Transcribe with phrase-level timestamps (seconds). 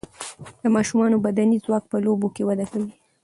[0.61, 2.91] د ماشومان بدني ځواک په لوبو کې وده کوي.